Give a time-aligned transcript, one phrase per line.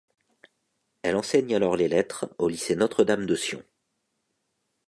[1.03, 3.61] Elle enseigne alors les lettres au Lycée Notre-Dame de Sion.